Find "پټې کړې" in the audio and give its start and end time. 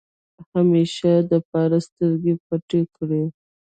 2.45-3.23